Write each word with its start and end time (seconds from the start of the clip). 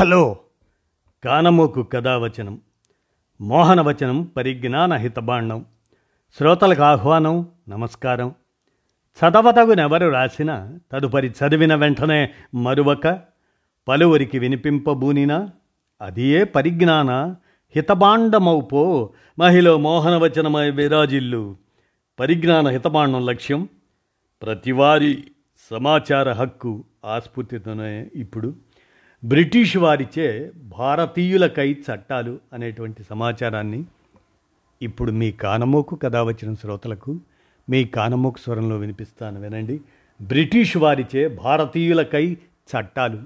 Hello. 0.00 0.38
కానమోకు 1.24 1.82
కథావచనం 1.82 2.60
మోహనవచనం 3.40 4.22
పరిజ్ఞాన 4.22 4.94
హితబాండం 4.94 5.64
శ్రోతలకు 6.38 6.82
ఆహ్వానం 6.82 7.48
నమస్కారం. 7.68 8.34
చదవతగునెవరు 9.18 10.08
రాసిన 10.08 10.78
తదుపరి 10.92 11.28
చదివిన 11.28 11.74
వెంటనే 11.74 12.34
మరువక 12.54 13.20
పలువురికి 13.88 14.38
వినిపింపబూనినా 14.38 15.50
అదియే 16.02 16.44
పరిజ్ఞాన 16.44 17.34
హితబాండమౌపో 17.76 19.10
మహిళ 19.38 19.74
మోహనవచనమై 19.74 20.70
విరాజిల్లు. 20.70 21.56
పరిజ్ఞాన 22.20 22.68
హితబాండం 22.68 23.26
లక్ష్యం 23.26 23.68
ప్రతివారి 24.42 25.24
సమాచార 25.70 26.32
హక్కు 26.32 26.84
ఆస్ఫూర్తితోనే 27.04 28.10
ఇప్పుడు. 28.14 28.69
బ్రిటిష్ 29.24 29.76
వారిచే 29.76 30.52
భారతీయులకై 30.56 31.72
చట్టాలు 31.72 32.38
అనేటువంటి 32.52 33.04
సమాచారాన్ని 33.04 33.84
ఇప్పుడు 34.82 35.12
మీ 35.12 35.32
కానమోకు 35.32 35.96
కథ 35.96 36.16
వచ్చిన 36.16 36.54
శ్రోతలకు 36.54 37.20
మీ 37.70 37.84
కానమోకు 37.84 38.38
స్వరంలో 38.38 38.76
వినిపిస్తాను 38.76 39.40
వినండి. 39.40 39.80
బ్రిటిష్ 40.22 40.76
వారిచే 40.76 41.28
భారతీయులకై 41.28 42.36
చట్టాలు. 42.70 43.22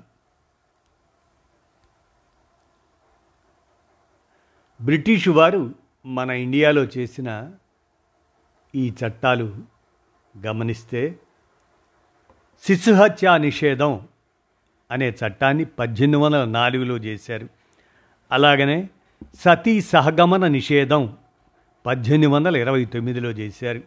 బ్రిటిష్ 4.85 5.29
వారు 5.29 5.75
మన 6.07 6.31
ఇండియాలో 6.31 6.85
చేసిన 6.85 7.53
ఈ 8.75 8.91
చట్టాలు 8.91 9.57
గమనిస్తే 10.47 11.19
శిశుహత్య 12.63 13.39
నిషేధం 13.39 14.09
అనే 14.95 15.11
చట్టాన్ని 15.11 15.65
పద్దెనిమిది 15.65 16.25
వందల 16.25 16.45
నాలుగులో 16.45 16.97
చేశారు. 16.97 17.49
అలాగనే 18.33 18.89
సతీ 19.35 19.81
సహగమన 19.81 20.47
నిషేధం 20.47 21.17
పద్దెనిమిది 21.87 22.27
వందల 22.27 22.57
ఇరవై 22.57 22.85
తొమ్మిదిలో 22.85 23.31
చేశారు. 23.31 23.81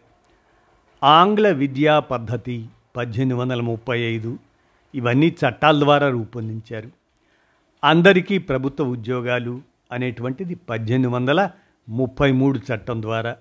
ఆంగ్ల 1.02 1.50
విద్యా 1.50 1.98
పద్ధతి 1.98 2.66
పద్దెనిమిది 2.96 3.40
వందల 3.40 3.60
ముప్పై 3.60 4.00
ఐదు 4.00 4.38
ఇవన్నీ 4.94 5.28
చట్టాల 5.28 5.78
ద్వారా 5.78 6.08
రూపొందించారు. 6.08 6.90
అందరికీ 7.84 8.38
ప్రభుత్వ 8.38 8.84
ఉద్యోగాలు 8.84 9.60
అనేటువంటిది 9.92 10.54
పద్దెనిమిది 10.54 11.14
వందల 11.14 11.50
ముప్పై 11.88 12.32
మూడు 12.32 12.58
చట్టం 12.58 13.02
ద్వారా. 13.02 13.36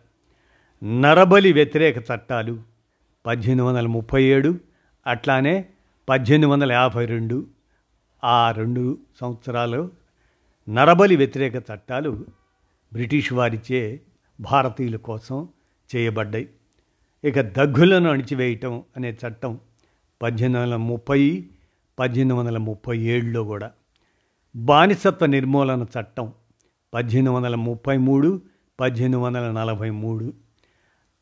నరబలి 0.84 1.54
వ్యతిరేక 1.54 1.98
చట్టాలు 1.98 2.60
పద్దెనిమిది 3.26 3.62
వందల 3.62 3.88
ముప్పై 3.88 4.24
ఏడు 4.24 4.56
అట్లానే 5.08 5.66
పద్దెనిమిది 6.10 6.52
వందల 6.52 6.72
యాభై 6.72 7.06
రెండు 7.06 7.48
ఆ 8.24 8.52
రెండు 8.52 8.98
సంవత్సరాలు 9.20 9.92
నరబలి 10.70 11.16
వ్యతిరేక 11.16 11.56
చట్టాలు 11.56 12.26
బ్రిటిష్ 12.94 13.34
వారిచే 13.34 14.02
భారతీయుల 14.42 14.96
కోసం 14.96 15.50
చేయబడ్డాయి. 15.96 16.50
ఇక 17.24 17.42
దగ్గులను 17.42 18.10
అణిచివేయటం 18.12 18.84
అనే 18.98 19.18
చట్టం 19.28 19.60
పద్దెనిమిది 20.22 20.62
వందల 20.62 20.76
ముప్పై 20.76 21.46
పద్దెనిమిది 22.00 22.40
వందల 22.40 22.58
ముప్పై 22.58 22.98
ఏడులో 22.98 23.44
కూడా. 23.44 23.72
బానిసత్వ 24.56 25.26
నిర్మూలన 25.26 25.86
చట్టం 26.00 26.34
పద్దెనిమిది 26.94 27.36
వందల 27.36 27.56
ముప్పై 27.56 27.98
మూడు 27.98 28.42
పద్దెనిమిది 28.80 29.16
వందల 29.16 29.52
నలభై 29.52 29.90
మూడు. 29.90 30.34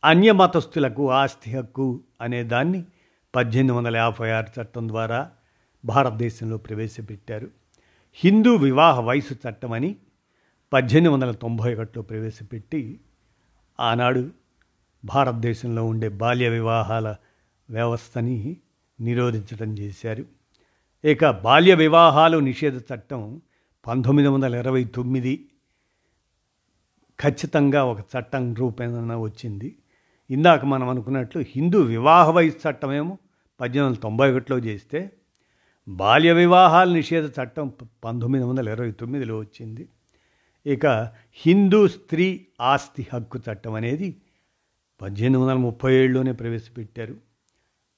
అన్యమతస్థులకు 0.04 1.12
ఆస్తి 1.12 1.58
హక్కు 1.58 2.02
అనే 2.22 2.44
దాన్ని 2.44 2.86
పద్దెనిమిది 3.36 3.78
వందల 3.78 3.96
యాభై 3.96 4.32
ఆరు 4.32 4.62
చట్టం 4.62 4.88
ద్వారా 4.88 5.32
భారతదేశంలో 5.86 6.58
ప్రవేశపెట్టారు. 6.58 7.52
హిందూ 8.14 8.56
వివాహ 8.56 9.00
వయసు 9.00 9.34
చట్టం 9.34 9.72
అని 9.72 9.96
పద్దెనిమిది 10.74 11.14
వందల 11.14 11.32
తొంభై 11.32 11.74
ఒకటిలో 11.74 12.02
ప్రవేశపెట్టి 12.02 13.00
ఆనాడు 13.80 14.30
భారతదేశంలో 15.06 15.86
ఉండే 15.86 16.10
బాల్య 16.10 16.50
వివాహాల 16.50 17.16
వ్యవస్థని 17.70 18.58
నిరోధించడం 19.02 19.78
చేశారు. 19.78 20.26
ఇక 21.06 21.30
బాల్య 21.30 21.76
వివాహాలు 21.76 22.38
నిషేధ 22.38 22.78
చట్టం 22.78 23.42
పంతొమ్మిది 23.88 24.30
వందల 24.30 24.56
ఇరవై 24.56 24.84
తొమ్మిది 24.84 25.48
ఖచ్చితంగా 27.20 27.86
ఒక 27.86 28.00
చట్టం 28.00 28.54
రూపేణ 28.54 29.16
వచ్చింది. 29.16 29.76
ఇందాక 30.30 30.66
మనం 30.66 30.90
అనుకున్నట్లు 30.90 31.44
హిందూ 31.56 31.82
వివాహ 31.82 32.30
వయసు 32.30 32.70
చట్టమేమో 32.70 33.18
పద్దెనిమిది 33.62 33.90
వందల 33.90 34.00
తొంభై 34.00 34.32
ఒకటిలో 34.32 34.58
చేస్తే 34.58 35.12
బాల్య 35.88 36.34
వివాహాల 36.34 36.90
నిషేధ 36.90 37.26
చట్టం 37.26 37.74
పంతొమ్మిది 38.04 38.44
వందల 38.44 38.70
ఇరవై 38.70 38.92
తొమ్మిదిలో 38.92 39.38
వచ్చింది. 39.38 39.90
ఇక 40.66 40.86
హిందూ 41.34 41.88
స్త్రీ 41.88 42.46
ఆస్తి 42.62 43.08
హక్కు 43.14 43.40
చట్టం 43.50 43.74
అనేది 43.74 44.22
పద్దెనిమిది 45.02 45.44
వందల 45.44 45.58
ముప్పై 45.58 45.94
ఏడులోనే 45.94 46.32
ప్రవేశపెట్టారు. 46.32 47.18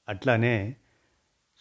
అట్లానే 0.09 0.75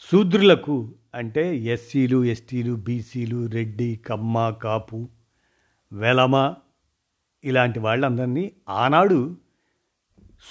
శూద్రులకు 0.01 0.95
అంటే 1.15 1.57
ఎస్సీలు 1.57 2.25
ఎస్టీలు 2.25 2.75
బీసీలు 2.75 3.47
రెడ్డి 3.47 3.97
కమ్మ 3.97 4.51
కాపు 4.51 5.09
వెలమ 5.93 6.55
ఇలాంటి 7.45 7.79
వాళ్ళందరినీ 7.79 8.53
ఆనాడు 8.69 9.37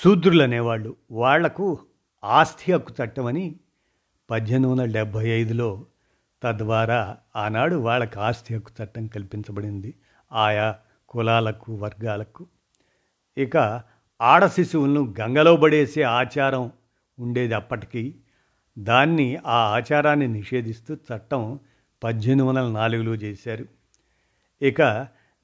శూద్రులు 0.03 0.43
అనేవాళ్ళు 0.43 0.95
వాళ్ళకు 1.11 1.79
ఆస్తి 2.23 2.71
హక్కు 2.71 3.03
చట్టం 3.03 3.25
అని 3.25 3.59
పద్దెనిమిది 4.29 4.71
వందల 4.71 4.85
డెబ్భై 4.85 5.29
ఐదులో 5.29 5.85
తద్వారా 6.43 7.17
ఆనాడు 7.35 7.75
వాళ్ళకి 7.75 8.19
ఆస్తి 8.19 8.55
హక్కు 8.55 8.83
చట్టం 8.83 9.07
కల్పించబడింది. 9.07 9.93
ఆయా 10.33 10.75
కులాలకు 11.09 11.75
వర్గాలకు. 11.75 12.45
ఇక 13.37 13.81
ఆడ 14.21 14.45
శిశువులను 14.45 15.13
గంగలో 15.19 15.55
పడేసే 15.55 16.01
ఆచారం 16.01 16.71
ఉండేది 17.19 17.53
అప్పటికి. 17.53 18.15
దాన్ని 18.79 19.37
ఆ 19.45 19.55
ఆచారాన్ని 19.55 20.27
నిషేధిస్తూ 20.27 20.95
చట్టం 20.95 21.59
పద్దెనిమిది 22.03 22.47
వందల 22.47 22.67
నాలుగులో 22.67 23.15
చేశారు. 23.15 23.65
ఇక 24.61 24.81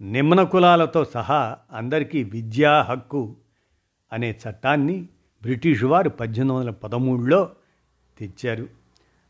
నిమ్న 0.02 0.44
కులాలతో 0.44 1.06
సహా 1.06 1.58
అందరికీ 1.72 2.24
విద్యా 2.24 2.82
హక్కు 2.82 3.36
అనే 4.14 4.40
చట్టాన్ని 4.50 5.08
బ్రిటిష్ 5.42 5.84
వారు 5.84 6.10
పద్దెనిమిది 6.10 6.56
వందల 6.56 6.70
పదమూడులో 6.70 7.50
తెచ్చారు. 8.18 8.68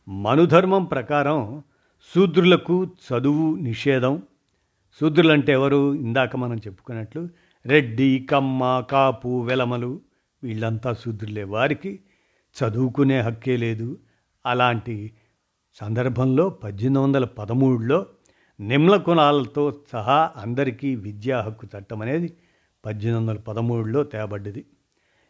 మనుధర్మం 0.09 0.83
ప్రకారం 0.83 1.63
శూద్రులకు 2.15 2.83
చదువు 2.83 3.55
నిషేధం. 3.55 4.21
శూద్రులంటే 5.01 5.51
ఎవరు? 5.51 5.95
ఇందాక 5.95 6.35
మనం 6.35 6.57
చెప్పుకున్నట్లు 6.57 7.29
రెడ్డి 7.65 8.27
కమ్మ 8.31 8.83
కాపు 8.91 9.41
వెలమలు 9.41 10.01
వీళ్ళంతా 10.43 10.93
శూద్రులే. 10.93 11.43
వారికి 11.43 11.99
చదువుకునే 12.63 13.19
హక్కే 13.19 13.57
లేదు. 13.57 13.99
అలాంటి 14.45 15.11
సందర్భంలో 15.73 16.49
పద్దెనిమిది 16.49 17.03
వందల 17.03 17.25
పదమూడులో 17.25 18.05
నిమ్ల 18.59 18.97
కులాలతో 18.97 19.79
సహా 19.91 20.31
అందరికీ 20.35 20.95
విద్యా 20.95 21.41
హక్కు 21.41 21.67
చట్టం 21.77 22.01
అనేది 22.01 22.33
పద్దెనిమిది 22.85 23.29
వందల 23.29 23.39
పదమూడులో 23.39 24.03
తేబడ్డది. 24.03 24.65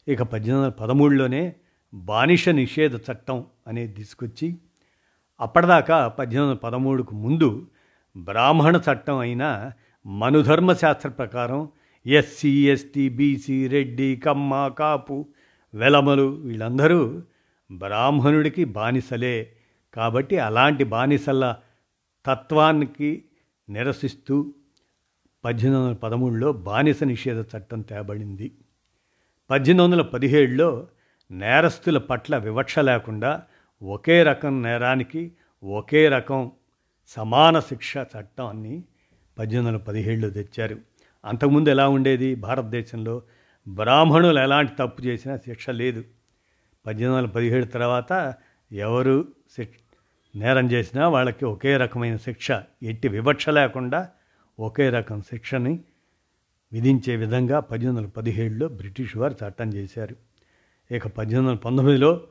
ఇక 0.07 0.21
పద్దెనిమిది 0.21 0.57
వందల 0.57 0.69
పదమూడులోనే 0.69 1.55
బానిస 1.93 2.49
నిషేధ 2.49 2.95
చట్టం 2.95 3.45
అనేది 3.67 3.93
తీసుకొచ్చి 3.93 4.57
అప్పటిదాకా 5.41 6.07
పద్దెనిమిది 6.07 6.49
వందల 6.49 6.59
పదమూడుకు 6.59 7.15
ముందు 7.15 7.67
బ్రాహ్మణ 8.17 8.81
చట్టం 8.91 9.17
అయిన 9.17 9.71
మనుధర్మశాస్త్ర 10.05 11.09
ప్రకారం 11.09 11.69
SC 12.07 12.69
ST 12.69 13.09
BC 13.09 13.67
Reddy 13.67 14.15
Kamma 14.15 14.67
Kapu 14.67 15.25
వెలమలు 15.73 16.23
వీళ్ళందరూ 16.23 17.21
బ్రాహ్మణుడికి 17.71 18.63
బానిసలే. 18.63 19.55
కాబట్టి 19.93 20.39
అలాంటి 20.39 20.83
బానిసల 20.83 21.55
తత్వానికి 22.25 23.25
నిరసిస్తూ 23.69 24.53
పద్దెనిమిది 25.45 25.83
వందల 25.83 25.95
పదమూడులో 25.95 26.53
బానిస 26.53 27.03
నిషేధ 27.03 27.41
చట్టం 27.41 27.81
తేబడింది. 27.81 28.51
పద్దెనిమిది 29.49 29.83
వందల 29.83 30.01
పదిహేడులో 30.01 30.87
నేరస్తుల 31.31 31.97
పట్ల 31.97 32.37
వివక్ష 32.37 32.79
లేకుండా 32.79 33.43
ఒకే 33.83 34.23
రకం 34.23 34.61
నేరానికి 34.61 35.31
ఒకే 35.63 36.07
రకం 36.07 36.51
సమాన 37.07 37.59
శిక్ష 37.59 37.97
చట్టాన్ని 37.97 38.83
పద్దెనిమిది 39.39 39.67
వందల 39.67 39.83
పదిహేడులో 39.83 40.29
తెచ్చారు. 40.29 40.77
అంతకుముందు 41.25 41.69
ఎలా 41.69 41.87
ఉండేది? 41.87 42.35
భారతదేశంలో 42.35 43.21
బ్రాహ్మణులు 43.67 44.39
ఎలాంటి 44.39 44.71
తప్పు 44.79 45.01
చేసినా 45.01 45.37
శిక్ష 45.37 45.69
లేదు. 45.69 46.03
పద్దెనిమిది 46.87 47.17
వందల 47.17 47.29
పదిహేడు 47.29 47.65
తర్వాత 47.65 48.33
ఎవరు 48.71 49.27
శిక్ష 49.55 49.77
నేరం 50.35 50.71
చేసినా 50.71 51.07
వాళ్ళకి 51.07 51.45
ఒకే 51.45 51.77
రకమైన 51.77 52.17
శిక్ష 52.17 52.47
ఎట్టి 52.83 53.07
వివక్ష 53.07 53.49
లేకుండా 53.49 54.09
ఒకే 54.59 54.89
రకం 54.89 55.21
శిక్షని 55.21 55.79
విధించే 56.73 57.15
విధంగా 57.15 57.59
పద్దెనిమిది 57.59 57.99
వందల 57.99 58.13
పదిహేడులో 58.17 58.67
బ్రిటిష్ 58.67 59.17
వారు 59.17 59.35
చట్టం 59.47 59.73
చేశారు. 59.73 60.30
ఇక 60.91 61.07
పద్దెనిమిది 61.07 61.49
వందల 61.49 61.59
పంతొమ్మిదిలో 61.59 62.27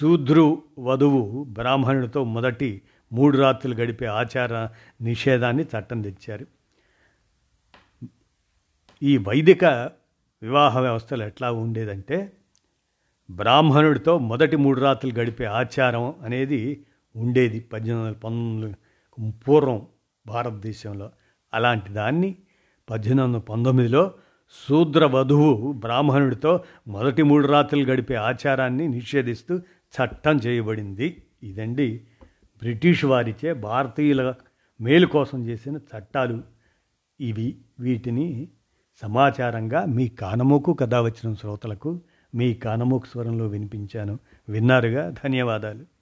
శూద్రు 0.00 0.62
వధువు 0.78 1.44
బ్రాహ్మణుడితో 1.44 2.24
మొదటి 2.24 2.82
మూడు 3.12 3.38
రాత్రులు 3.38 3.76
గడిపే 3.76 4.06
ఆచార 4.06 4.68
నిషేధాన్ని 5.00 5.62
చట్టం 5.62 6.02
తెచ్చారు. 6.02 6.46
ఈ 9.02 9.16
వైదిక 9.16 9.64
వివాహ 10.42 10.78
వ్యవస్థలు 10.78 11.22
ఎట్లా 11.22 11.52
ఉండేదంటే 11.52 12.32
బ్రాహ్మణుడితో 13.30 14.18
మొదటి 14.18 14.56
మూడు 14.56 14.80
రాత్రులు 14.80 15.14
గడిపే 15.14 15.44
ఆచారం 15.44 16.14
అనేది 16.22 16.86
ఉండేది 17.16 17.60
పద్దెనిమిది 17.60 18.06
వందల 18.06 18.18
పంతొమ్మిది 18.18 18.76
పూర్వం 19.48 19.86
భారతదేశంలో. 20.26 21.10
అలాంటి 21.54 21.92
దాన్ని 21.92 22.36
పద్దెనిమిది 22.90 23.26
వందల 23.26 23.38
పంతొమ్మిదిలో 23.38 24.12
శూద్ర 24.68 25.06
వధువు 25.06 25.72
బ్రాహ్మణుడితో 25.72 26.64
మొదటి 26.88 27.22
మూడు 27.22 27.46
రాత్రులు 27.46 27.84
గడిపే 27.84 28.14
ఆచారాన్ని 28.14 28.88
నిషేధిస్తూ 28.88 29.58
చట్టం 29.58 30.36
చేయబడింది. 30.36 31.22
ఇదండి 31.42 32.06
బ్రిటిష్ 32.58 33.04
వారిచే 33.04 33.52
భారతీయుల 33.52 34.34
మేలు 34.80 35.06
కోసం 35.06 35.46
చేసిన 35.46 35.76
చట్టాలు. 35.76 36.42
ఇవి 37.20 37.58
వీటిని 37.80 38.48
సమాచారంగా 39.02 39.84
మీ 39.84 40.08
కానమోకు 40.08 40.74
కథ 40.74 40.94
వచ్చిన 40.94 41.34
శ్రోతలకు 41.34 42.00
మీ 42.34 42.54
కానమోకు 42.54 43.06
స్వరంలో 43.06 43.46
వినిపించాను. 43.46 44.18
విన్నారుగా? 44.48 45.10
ధన్యవాదాలు. 45.10 45.95